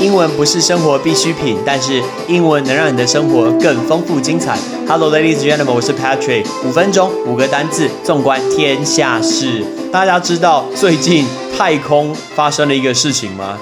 [0.00, 4.58] 英文不是生活必需品，但是英文能让你的生活更丰富精彩。
[4.88, 6.46] Hello, ladies and gentlemen，我是 Patrick。
[6.66, 9.62] 五分钟，五个单字，纵观天下事。
[9.92, 13.60] 大家知道最近太空发生了一个事情吗？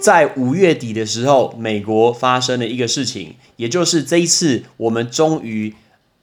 [0.00, 5.72] 在五月底的时候，美国发生了一个事情，也就是这一次我们终于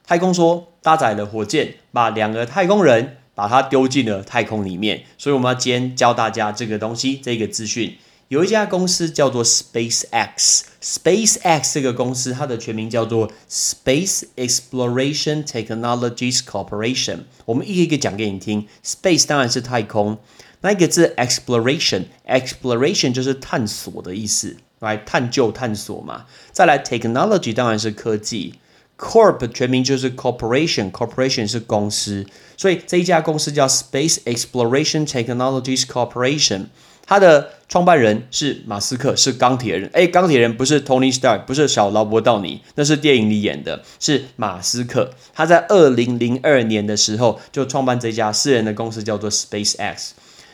[0.06, 5.04] 太空说搭载了火箭，把两个太空人把它丢进了太空里面。
[5.16, 7.96] 所以我们要今天教大家这个东西，这个资讯。
[8.28, 17.24] 有一家公司叫做 SpaceX，SpaceX 这个公司它的全名叫做 Space Exploration Technologies Corporation。
[17.44, 18.66] 我们一个一个讲给你听。
[18.82, 20.16] Space 当然是太空，
[20.62, 26.24] 那一个字 Exploration，Exploration 就是探索的意思，来探究、探索嘛。
[26.50, 28.54] 再来 Technology 当然是科技
[28.98, 32.24] ，Corp 全名就是 Corporation，Corporation 是公司，
[32.56, 36.68] 所以这一家公司叫 Space Exploration Technologies Corporation。
[37.06, 39.90] 他的创办人是马斯克，是钢铁人。
[39.92, 45.10] 哎，钢铁人不是 Tony Stark，不是小劳勃道尼，那是电影里演的，是马斯克。
[45.34, 50.10] 他在二零零二年的时候就创办这家私人的公司，叫做 SpaceX。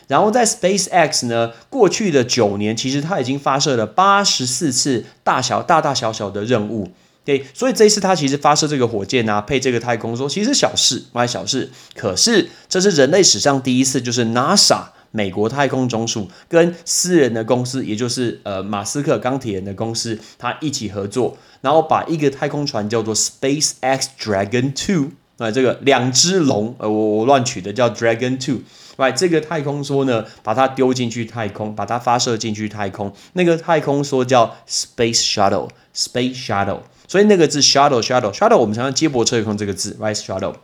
[0.07, 6.91] 然后在 SpaceX 呢，过去的九年，其实他已经发射了八十四次大小大大小小的任务。
[7.23, 11.69] 对，所以这一次他其实发射这个火箭啊，配这个太空说，其实小事，蛮小事。
[11.95, 14.87] 可是这是人类史上第一次，就是 NASA。
[15.11, 28.61] 美国太空总署跟私人的公司，也就是呃马斯克钢铁人的公司，他一起合作，然后把一个太空船叫做 Space X Dragon Two，啊，这个两只龙，呃，我我乱取的叫 Dragon Two，
[28.97, 40.55] 来这个太空梭呢，把它丢进去太空，把它发射进去太空，那个太空梭叫 Space Shuttle，Space Shuttle，所以那个字 Shuttle Shuttle Shuttle，我们常常接驳车用这个字，Right Shuttle。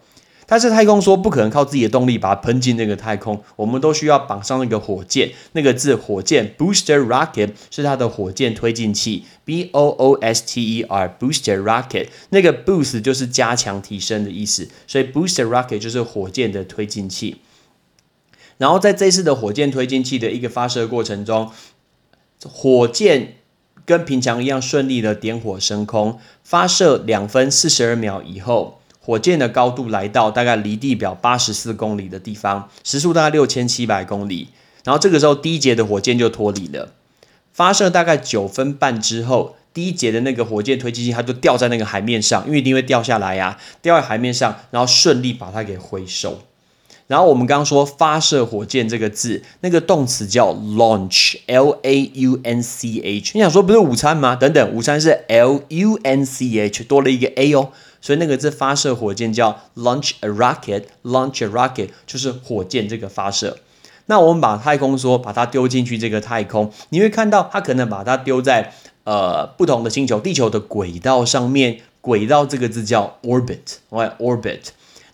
[0.49, 5.33] 但是太空说不可能靠自己的动力把它喷进那个太空，我们都需要绑上那个火箭。
[5.51, 15.45] 那个字火箭 booster rocket 是它的火箭推进器，b o o s t e r booster rocket 那个 boost 就是加强提升的意思，所以 booster
[15.45, 17.41] rocket 就是火箭的推进器。
[18.57, 21.51] 然后在这次的火箭推进器的一个发射过程中，
[22.45, 23.35] 火箭
[23.85, 28.76] 跟平常一样顺利的点火升空，发射两分四十二秒以后。
[29.07, 34.49] 火箭的高度来到大概离地表八十四公里的地方，时速大概六千七百公里。
[34.83, 36.91] 然后这个时候第一节的火箭就脱离了，
[37.53, 46.41] 发射大概九分半之后，第一节的那个火箭推进器它就掉在那个海面上，因为一定会掉下来呀，掉在海面上，然后顺利把它给回收。
[47.07, 53.31] 然后我们刚刚说发射火箭这个字，那个动词叫 launch，L A U N C H。
[53.33, 54.35] 你想说不是午餐吗？
[54.35, 57.69] 等等，午餐是 L U N C H，多了一个 A 哦。
[58.01, 63.57] 所以那个字发射火箭叫 launch a rocket，launch a rocket 就是火箭这个发射。
[64.05, 68.73] 那我们把太空梭把它丢进去这个太空，你会看到它可能把它丢在
[69.05, 71.79] 呃不同的星球，地球的轨道上面。
[71.99, 74.59] 轨道这个字叫 orbit，right？orbit。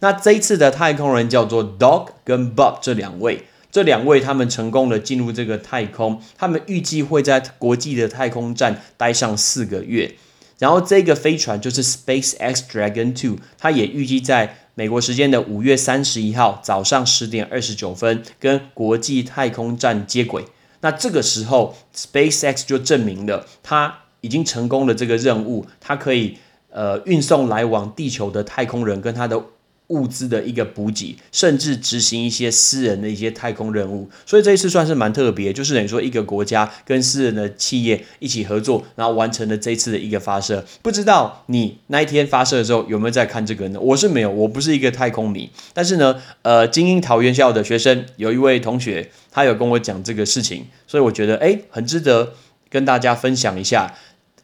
[0.03, 10.15] 那这一次的太空人叫做 Dog 跟 Bob 这两位，这两位他们成功的进入这个太空，他们预计会在国际的太空站待上四个月。
[10.59, 20.43] 然后这个飞船就是 Space X Dragon Two，它也预计在美国时间的五月三十一号早上十点二十九分跟国际太空站接轨。
[20.81, 26.39] 那这个时候 Space X 就证明了它已经成功了这个任务，它可以
[26.69, 29.41] 呃运送来往地球的太空人跟它的。
[29.88, 40.66] 物资的一个补给，甚至执行一些私人的一些太空任务，所以这一次算是蛮特别，就是等于说一个国家跟私人的企业一起合作，然后完成了这一次的一个发射。
[40.81, 43.79] 不知道你那一天发射的时候有没有在看这个呢？
[43.79, 45.49] 我是没有，我不是一个太空迷。
[45.73, 52.33] 但是呢，呃，精英桃园校的学生有一位同学，他有跟我讲这个事情，所以我觉得哎，很值得
[52.69, 53.94] 跟大家分享一下，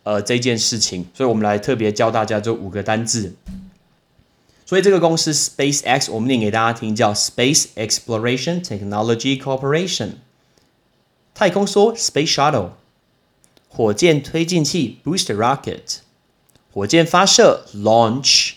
[0.04, 1.06] 呃，这件事情。
[1.14, 3.34] 所以我们来特别教大家这五个单字。
[4.70, 10.10] 所以这个公司 SpaceX 我们念给大家听，叫 Space Exploration Technology Corporation。
[11.34, 12.70] 太空梭 Space Shuttle，
[13.68, 16.02] 火箭推进器 Booster Rocket，
[16.72, 18.52] 火箭发射 Launch，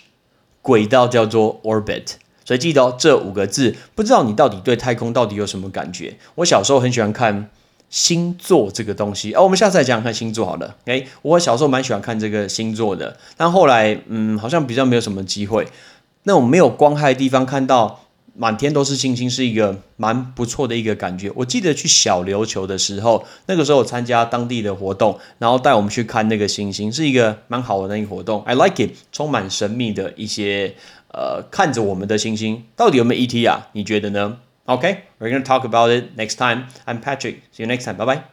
[0.61, 2.17] 轨道叫做 Orbit。
[2.45, 6.19] 所以记得这五个字，不知道你到底对太空到底有什么感觉？
[6.35, 7.49] 我小时候很喜欢看
[7.89, 10.77] 星座这个东西，哦，我们下次来讲讲看星座好了。
[10.85, 15.67] 哎，我小时候蛮喜欢看这个星座的，但后来嗯，好像比较没有什么机会。
[16.25, 18.01] 那种没有光害的地方，看到
[18.35, 21.31] 满天都是星星，是一个蛮不错的一个感觉。
[21.35, 28.43] 我记得去小琉球的时候，那个时候我参加当地的活动，然后带我们去看那个星星，是一个蛮好玩的一个活动。
[28.45, 30.75] I like it，充满神秘的一些
[31.09, 33.69] 呃，看着我们的星星，到底有没有 ET 啊？
[33.73, 36.69] 你觉得呢？OK，we're gonna talk about it next time.
[36.87, 37.35] I'm Patrick.
[37.55, 37.97] See you next time.
[37.97, 38.32] Bye bye.